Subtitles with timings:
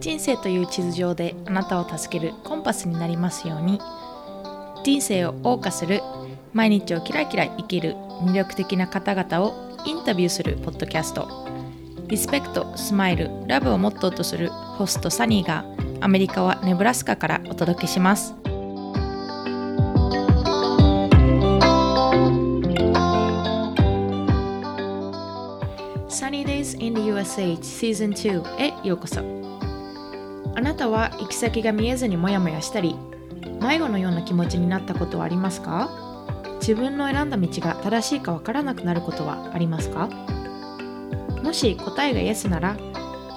[0.00, 3.80] 人生という地図上であなたを助けるコンパスになりますように
[4.84, 6.00] 人生を謳歌する
[6.52, 11.42] 毎日をキラキラ生きる魅力的な方々をインタビューするポッドキャスト
[12.12, 15.64] リスペクト、スマイル、ラブをモットーとするホストサニーが
[16.00, 18.34] アメリカはネブラスカからお届けします。
[26.08, 29.22] Sunny Days in the USH Season 2へようこそ。
[30.54, 32.96] あなたは行き先が見えずにモヤモヤしたり、
[33.60, 35.90] 迷子のような気持ちになったことはありますか？
[36.60, 40.08] 自分の選んだ道が正しいかわからなくなることはありますか？
[41.42, 42.76] もし答えが Yes なら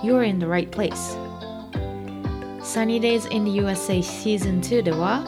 [0.03, 1.17] You're in the right place.
[2.61, 5.23] Sunny Days in the USA Season 2では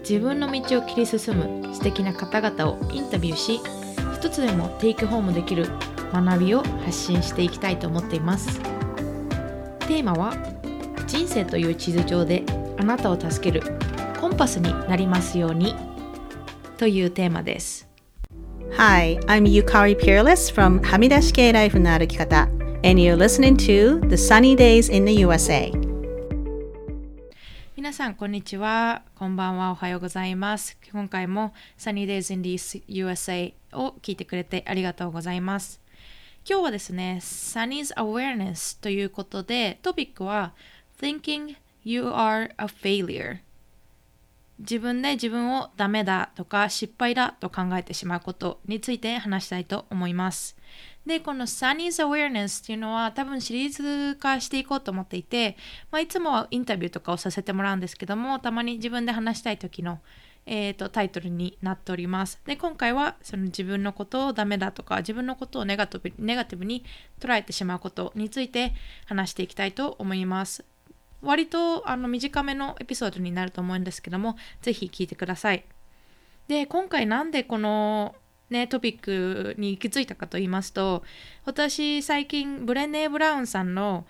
[0.00, 3.60] 自分の道を切り進む素敵な方々をインタビューし
[4.14, 5.68] 一つでもテイクホームできる
[6.12, 8.60] 学びを発信していきたいと思っています。
[9.80, 10.34] テーマは
[11.08, 12.44] 人生という地図上で
[12.78, 13.62] あなたを助ける
[14.20, 15.74] コンパスになりますように
[16.76, 17.88] というテーマです。
[18.76, 22.42] Hi, I'm Yukari Peerless from はみ出し系ライフの歩き方
[22.84, 25.72] and you're listening to The Sunny Days in the USA
[27.74, 29.02] 皆さんこんにちは。
[29.14, 29.70] こんばんは。
[29.70, 30.76] おはようございます。
[30.92, 32.56] 今回も Sunny Days in the
[32.86, 35.80] USA を聞いてくれてありがとうございます。
[36.48, 40.54] 今日はですね Sunny's Awareness ということでトピックは
[41.00, 43.38] Thinking you are a failure
[44.58, 50.56] 自分で自分をダメだとか失敗だと考えてしまうことについて話したいと思います。
[51.06, 55.56] で、この Sunny's Awareness っていうのは多分シリーズ化していこうと思っていて、
[55.92, 60.00] まあ、いつもはインタビューとかをさせてもらうんですけども、たまに自分で話したい時の、
[60.44, 62.40] えーと、タイトルになっております。
[62.44, 66.84] で、今回はその自分のことをダメだとか、自分のことをネガティブネガティブに
[67.20, 68.74] 捉えてしまうことについて
[69.06, 70.64] 話していきたいと思います。
[71.22, 75.64] 割とあの短めのエピソードになると思うんですけども、ぜひ聞いてください。
[76.46, 78.14] で、今回なんでこの
[78.50, 81.02] ね、トピックに行き着いたかと言いますと、
[81.44, 84.06] 私最近ブレネー・ブラウンさんの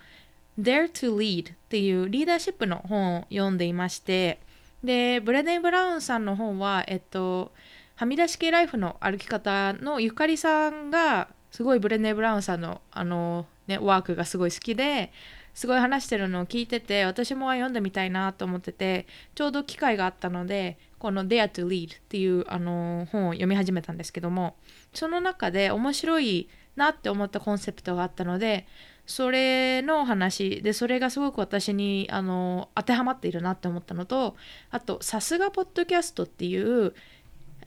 [0.59, 4.39] Dare to Lead っていうリーダーシップの本を読んでいまして、
[4.83, 7.51] で、ブレネー・ブラウンさんの本は、えっと、
[7.95, 15.11] はみ出し系ライフの歩き方のゆかりさんがすごいブレネー・ブラウンさんのあの、ね、ワークがすごい好きで
[15.53, 24.55] すごい話してるのを聞いてて私も読んでみたいなと思っててちょうど機会があったのでこの「Dare to Lead」っていうあの本を読み始めたんですけども
[24.93, 28.67] その中で面白いなって思ったコンセプトがあったので
[29.05, 34.35] それの話でそれがすごく私にあの当てはまっているなって思ったのと
[34.69, 36.93] あと「さすがポッドキャスト」っていう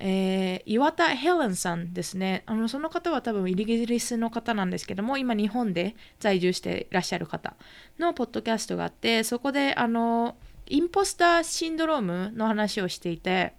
[0.04, 2.42] えー、岩田ヘレンさんですね。
[2.46, 7.54] あのその方は多分イギリスの方なんですけども今日本で在住していらっしゃる方
[8.00, 10.34] のポッドキャストがあってそこであの
[10.66, 13.52] インポスターシンドロームの話をしていて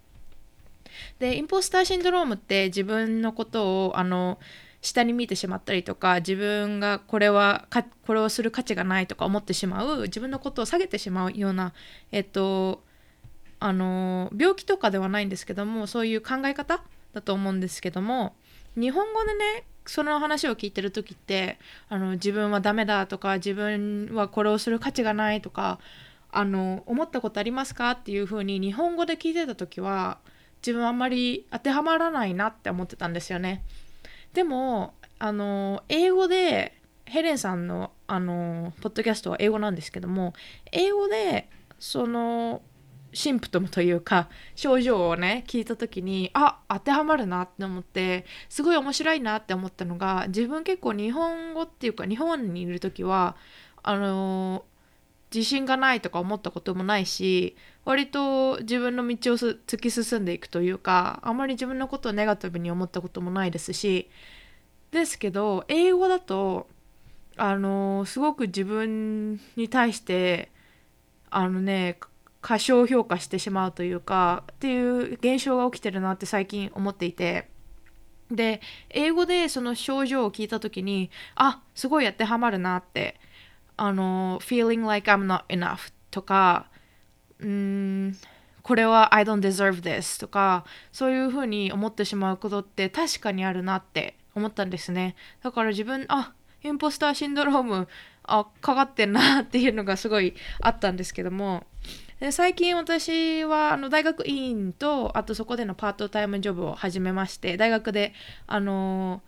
[1.18, 4.38] でインポスターシンドロームって自分のことをあの
[4.81, 7.68] 下に見てしまったりとか自分がこれは
[8.06, 11.72] これをする価値がないとか思ってしまう自分のことを下げてしまうような
[12.12, 12.84] えっと
[13.66, 18.35] あの病気とかではないんですけどもそういう考え方だと思うんですけども
[18.75, 21.57] 日本語でねその話を聞いてる時って
[21.88, 25.79] あの自分はダメだとか自分はこれをする価値がないとか
[26.29, 30.18] あの思ったことありますかっていう風に日本語で聞いてた時は
[30.57, 33.63] 自分あんまり当てはまらないなって思ってたんですよね。
[34.34, 40.34] でもあの英語でヘレンさんのあのポッドキャストは英語なんですけども
[40.74, 41.47] 英語で
[41.80, 42.62] その
[43.13, 53.35] シンプトムというか症状をね聞いた時にあ当てはまるなって思ってすごい面白いなって思ったのが自分結構日本語っていうか日本にいる時は
[53.84, 54.66] あの
[55.34, 64.09] 自信がないとか思ったこともないし割と自分の道を突き進んでいくというかあまり自分のことをネガティブに思ったこともないですし
[64.91, 66.68] ですけど英語だと
[67.35, 70.51] あのすごく自分に対して
[71.31, 71.98] あのね
[72.44, 77.50] 過小評価してしまうというかっていう現象が起きてるなって最近思っていて。
[78.31, 83.19] で英語でその症状を聞いた時にあすごい当てはまるなって
[83.78, 86.68] あの feeling like I'm not enough とか
[87.38, 88.16] うん
[88.63, 95.16] これは I don't deserve this とかそういうふうに思ってしまうことって確かにあるなって思ったんですね。
[95.44, 97.88] だから自分あインポスターシンドローム
[98.24, 101.68] あかかってんなっていうのがすごいあったんですけども。
[102.24, 108.14] で最近私はあの大学院とあとそこでのパートタイムジョブを始めまして大学で
[108.48, 109.22] あの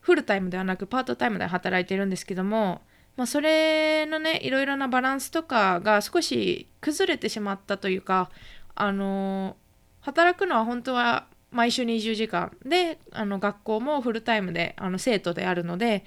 [0.00, 2.82] フルタイムではなくパートタイムで働いてるんですけども
[3.16, 8.28] まあ、それのねいろいろなバランスとかが少し崩れてしまったというか
[8.74, 9.56] あの
[10.00, 16.04] 働くのは本当は毎週20時間であの学校もフルタイムであの生徒であるので、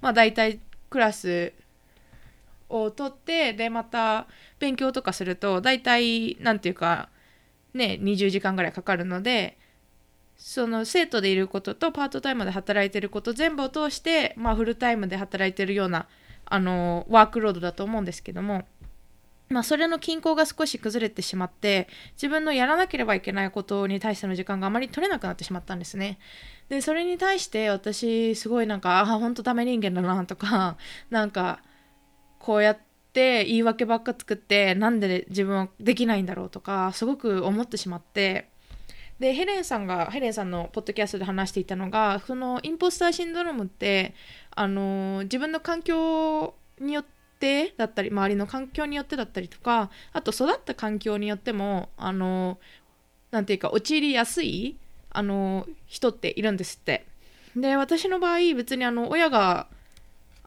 [0.00, 0.60] まあ、大体
[0.90, 1.52] クラス
[2.70, 4.26] を取ってでまた
[4.58, 7.10] 勉強とかすると大体なんていうか
[7.74, 9.58] ね20時間ぐらいかかるので
[10.40, 16.06] その生徒でいることとパートタイムで働いてること全部を通して、まあ、フルタイムで働いてるような
[16.46, 18.64] あのワークロードだと思うんですけども、
[19.50, 26.18] まあ、それの均衡が少し崩れてしまって自分のやらなければいけないことに対しての時間があまり取れなくなってしまったんですね。
[26.70, 30.78] でそれに対して私すごいなんかあ本当ダメ人間だなとか
[31.10, 31.60] なんか
[32.40, 32.78] こうやっ
[33.12, 38.48] て言い訳ばっか作ってなんで自分はできないんだろうとかすごく思ってしまって
[39.20, 44.14] でヘレンさんがヘレンさんのポッドキャストで話していたのがそのインポスターシンドロームって
[44.56, 47.04] あの自分の環境によっ
[47.38, 52.58] てだったり周りの環境によってだったりとかあと育った環境によってもあの
[53.30, 54.78] なんていうか陥りやすい
[55.10, 57.04] あの人っているんですって。
[57.56, 59.66] で私の場合別にあの親が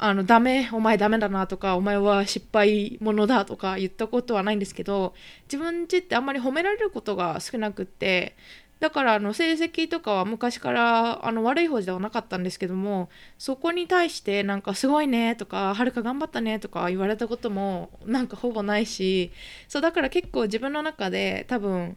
[0.06, 5.14] あのダメお前ダメだなとかお前は失敗者だとか言ったことはないんですけど
[5.46, 8.36] 自分ちってあんまり褒められることが少なくって
[8.82, 13.08] だからあの成績とかは昔からあの悪い方ではなかったんですけども
[13.38, 19.32] そこに対してなんかすごいねとかはるか頑張ったねとか言われたこともなんかほぼないし
[19.70, 21.96] そうだから結構自分の中で多分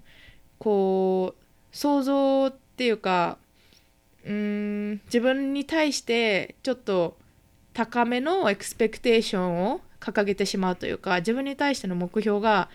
[0.61, 3.38] こう想像っていうか
[4.25, 7.17] うーん自分に対してちょっと
[7.76, 12.70] 高めのエクスペクテーションを掲げてしまうというか自分に対しての目標が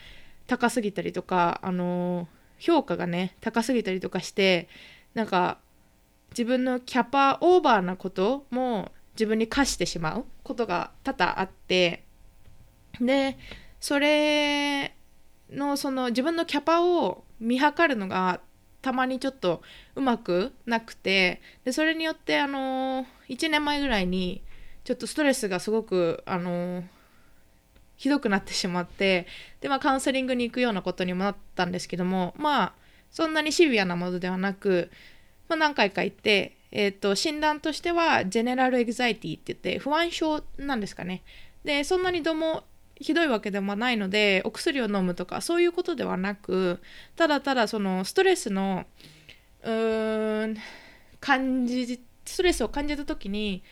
[0.45, 2.27] 高すぎたりとかあの
[2.59, 4.69] 評価がね高すぎたりとかして
[5.15, 5.57] なんか
[6.33, 12.03] 自分のキャパオーバーなことも自分に課してしまうことが多々あって
[12.99, 13.39] で
[13.79, 14.95] それ
[15.49, 18.39] のその自分のキャパを見計るのが
[18.83, 19.63] たまにちょっと
[19.95, 24.43] うまくなくてでそれによってあの1年前ぐらいに
[24.83, 26.83] ちょっとストレスがすごくあの
[27.97, 29.27] ひどくなってしまって
[29.59, 32.73] で、まあ、カウンセリングに行くようなことにもなったんですけどもまあ
[33.11, 34.89] そんなにシビアなものではなく、
[35.49, 41.21] まあ、何回か行って、えーと、診断としては general anxiety って言って不安症なんですかね。
[41.63, 42.63] でそんなにども
[42.95, 46.79] ひどいわけでもないのでお薬を飲むとかそういうことではなく
[47.15, 48.85] ただただそのストレスの
[49.63, 50.57] うーん
[51.19, 53.63] 感じストレスを感じた時に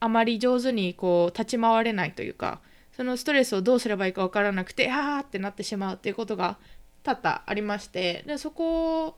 [0.00, 2.60] あまり上手にこう立ち回れないというか
[2.96, 6.58] そのストレスをどうすればいいか分からなくてはあってなってしまうっていうことが
[7.02, 9.16] 多々ありましてでそこ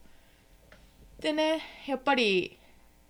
[1.20, 2.58] でねやっぱり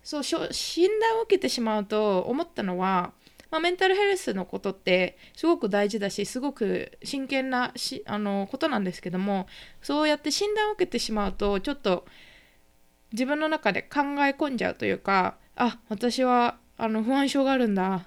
[0.03, 3.11] そう診断を受けてしまうと思ったのは、
[3.51, 9.47] まあ、メンタルヘルスのことってすごく大事だしすごく真剣なしあのことなんですけども
[9.81, 12.05] そうやって診断を受けてしまうとちょっと
[13.11, 18.05] 自分の中で考え込んじゃうというかあ私はあの不安症があるんだ。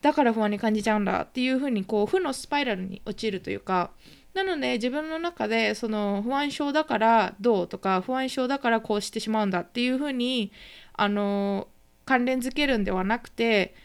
[0.00, 3.90] だから不安に感じちゃうんだっていうふうにこう負のスパイラルに陥るというか。
[4.34, 10.50] なので自分の中でその不安症だからどうとか不安症だからこうしてしまうんだっていうふうに
[10.92, 11.68] あの
[12.04, 13.76] 関連づけるんではなくて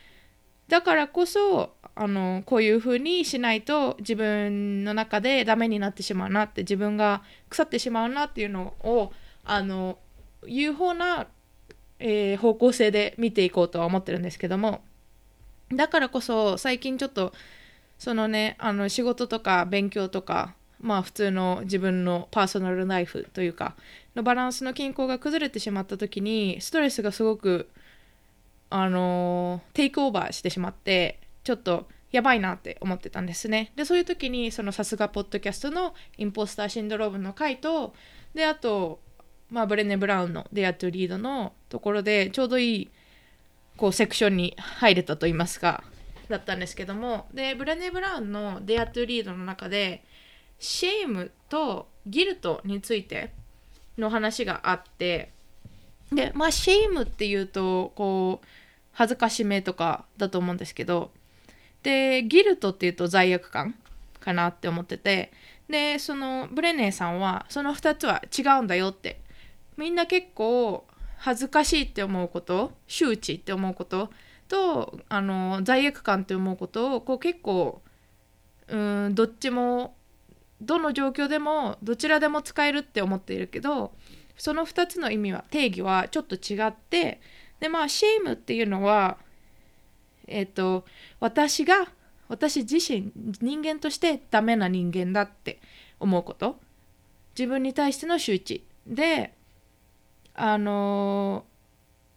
[0.67, 9.11] だからこそあのこういうふうにしないと自分の中でダメになってしまうなって自分が腐ってしまうなっていうのを
[9.43, 9.99] あの
[10.47, 11.27] いう方な、
[11.99, 14.81] えー、方向性で見ていこうとは思ってるんですけども。
[15.71, 17.31] だからこそ最近ちょっと
[17.99, 23.75] そのねあの仕事とか勉強とかまあ普通の自分のパーソナルライフというか
[24.15, 27.69] のバランスの均衡が崩れてしまった時にストレスがすごく
[28.69, 33.71] あの take over してしまってちょっとやばいなって思ってたんですね。
[33.75, 37.93] でそういう時にそのさすがポッドキャストの imposter syndrome の回と
[38.33, 38.99] であと
[39.49, 42.89] まあ Brené Brown の「Dare to Lead」のところでちょうどいい
[43.77, 45.83] こうセクションに入れたと言いますか
[46.27, 47.27] だったんですけども。
[47.33, 50.03] で Brené Brown の「Dare to Lead」の中で
[50.59, 53.31] shame と guilt について
[53.97, 55.31] の話があって。
[56.11, 58.47] でまあ shame っていうとこう
[58.93, 61.11] 恥ずかしめとかだと思うんですけど。
[61.81, 63.73] で guilt っていうと罪悪感
[64.19, 65.31] かなって思ってて。
[65.69, 69.21] でその Brené さんはその2つは違うんだよって
[69.79, 70.85] みんな結構
[71.17, 74.09] 恥ずかしいって思うこと羞恥って思うこと
[74.49, 77.81] とあの罪悪感って思うことをこう結構
[78.67, 79.95] うんどっちも
[80.61, 83.93] どの状況でもどちらでも使えるって思っているけど
[84.37, 87.21] その2つの意味は定義はちょっと違って
[87.61, 89.17] でまあシェイムっていうのは
[90.27, 90.85] えっ、と
[91.19, 91.87] 私が
[92.27, 95.59] 私自身人間としてダメな人間だって
[95.99, 96.59] 思うこと。
[97.37, 99.33] 自分に対しての周知で
[100.41, 101.45] あの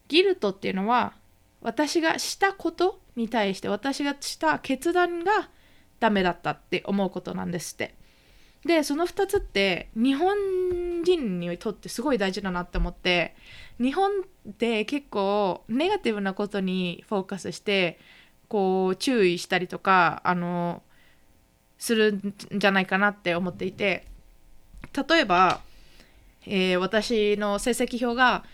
[0.09, 1.12] ギルトっていうのは
[1.61, 5.50] 私がしたことに対して私がした決断が
[5.99, 7.95] ダメだったって思うことなんですって。
[8.64, 13.35] でその2つって日本人にとってすごい大事だなって思って
[13.81, 14.09] 日本
[14.50, 17.99] って結構ネガティブなことにフォーカスして
[18.47, 20.81] こう注意したりとかあの
[21.76, 24.07] するんじゃないかなって思っていて
[25.09, 25.61] 例えば、
[26.47, 28.45] えー、私の成績表が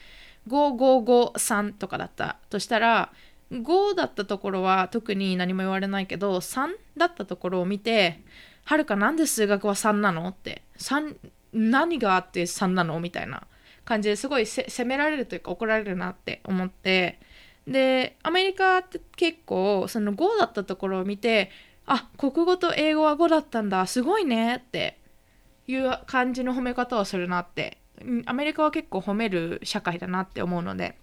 [0.48, 3.12] 5553とかだったとしたら
[3.52, 8.20] 5だったところは特に何も言われないけど3だったところを見て
[8.64, 11.16] はるかなんで数学は3なのって3
[11.52, 13.46] 何があって3なのみたいな
[13.84, 17.18] 感じですごい責められるというか怒られるなって思って
[17.66, 21.50] でアメリカって結構その5だったところを見て
[21.86, 24.97] あ国語と英語は5だったんだすごいねって
[25.68, 27.78] いう感じの褒め方をするなって。
[28.26, 30.98] アメリカは結構褒める社会だなって思うので。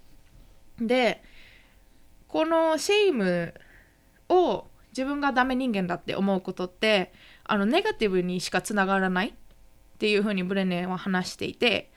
[0.80, 1.24] で
[2.28, 3.54] この shame
[4.28, 7.14] を自分がダメ人間だって思うことって
[7.46, 9.34] あのネガティブにしかつながらないっ
[10.00, 11.92] ていうふうに Brené は話していて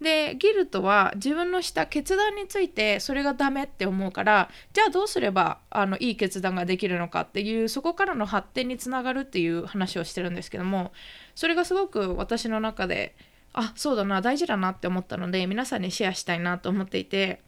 [0.00, 10.92] で guilt は自分のした決断についてそれがダメって思うからじゃあどうすればあのいい決断ができるのかっていうそこからの発展につながるっていう話をしてるんですけども
[11.34, 13.14] それがすごく私の中で
[13.52, 17.42] あそうだな大事だなって思ったので皆さんにシェアしたいなと思っていて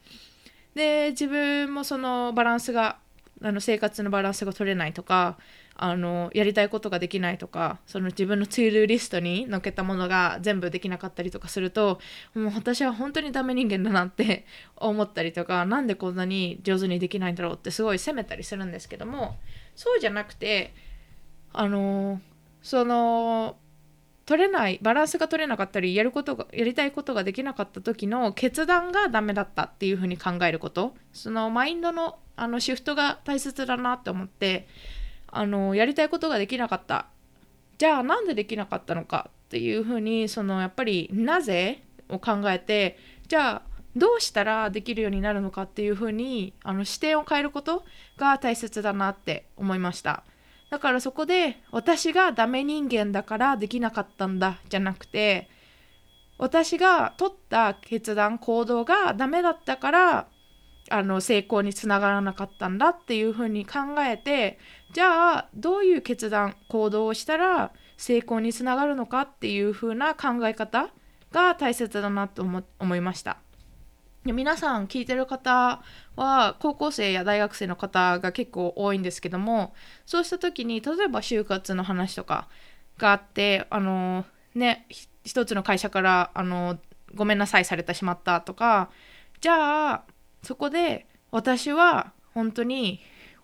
[0.75, 2.99] で自分もそのバランスが
[3.43, 5.37] あの生活のバランスが取れないとか
[5.75, 11.99] あのやりたいことができないとかその自分のツールリストに載っけたものが全部できなかったりとかすると
[12.35, 14.47] もう私は本当にダメ人間だなって
[14.77, 19.39] 思ったりとか何でこんなに上手にできないんだろうってすごい責めたりするんですけども
[19.75, 20.75] そうじゃなくて
[21.53, 22.21] あの
[22.63, 23.57] その
[24.25, 30.95] 取れないバランスが取れなかったりやることがやりたいことができなかった時の決断がダメだったっていうふうに考えること。
[31.13, 34.67] そのマインドのあのシフトが大切だなって思って
[35.27, 37.07] あのやりたいことができなかった。
[37.79, 43.63] じゃあなんでできなかったのかっていうふうにそのやっぱりなぜを考えてじゃあ
[43.97, 47.85] どうしたらできるようになるのかっていうふうにあの視点を変えること
[48.17, 50.25] が大切だなって思いました。
[50.73, 55.51] だからそこで私がダメ人間だからできなかったんだじゃなくて
[56.39, 60.29] 私が取った決断行動がダメだったから
[60.89, 64.59] あの成功につながらなかったんだっていうふうに考えて
[64.95, 70.89] じゃあどういう決断行動をしたら成功につながるのかっていうふうな考え方
[71.33, 72.43] が大切だなと
[72.79, 73.42] 思いました。
[74.25, 75.83] 皆さん聞いてる方
[76.15, 79.75] は高校生や大学生の方が結構多いんですけども
[80.07, 82.49] そうした時に例えば就活の話とか
[82.99, 84.25] があってあの
[84.55, 84.87] ね
[85.25, 86.79] 一つの会社からあの
[87.15, 88.91] ごめんなさいされてしまったとか
[89.41, 90.05] じゃあ
[90.43, 93.01] そこで私は本当に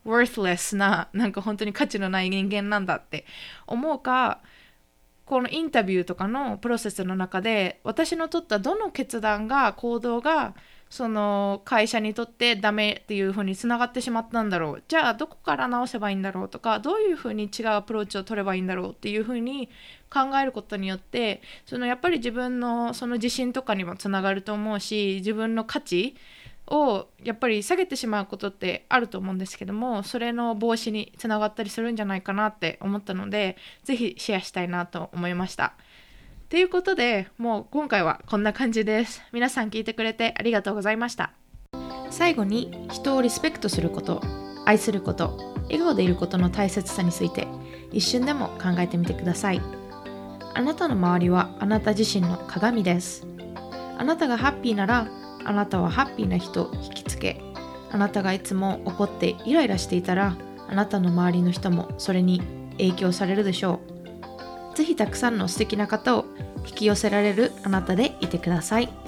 [0.06, 3.26] worthless ななんか本当に価値のない人間なんだって
[3.66, 4.40] 思うか
[5.28, 10.54] このインタビューとかのプロセスの中で私の取ったどの決断が行動が
[10.88, 14.82] その会社にとってダメっていう風につながってしまったんだろう。
[14.88, 19.68] じゃあどこから直せばいいんだろうとかどういう風に違うアプローチを取ればいいんだろうっていう風に
[20.10, 26.16] 考えることによってそのやっぱり自分のその自信とかにもつながると思うし自分の価値
[26.70, 35.74] をやっぱり下げてしまうことってあると思うんですけどもそれの防止につながったりするんじゃないかなって思ったので是非シェアしたいなと思いました。
[36.48, 39.22] ということでもう今回はこんな感じです。
[39.32, 41.32] 皆さん聞いてくれてありがとうございました。
[42.10, 44.22] 最後に人をリスペクトすること
[44.64, 47.46] 愛すること笑顔でいることの大切さについて
[47.92, 49.60] 一瞬でも考えてみてください。
[50.54, 53.26] あなたの周りはあなた自身の鏡です。
[53.98, 55.08] あなたがハッピーなら
[55.44, 57.40] あなたはハッピーな人を引きつけ
[57.90, 60.36] あなたがいつも怒ってイライラしていたら
[60.68, 62.42] あなたの周りの人もそれに
[62.72, 63.80] 影響されるでしょ
[64.74, 66.24] う是非たくさんの素敵な方を
[66.66, 69.07] 引き寄せられるあなたでいてください。